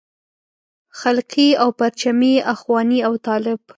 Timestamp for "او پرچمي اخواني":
1.61-2.99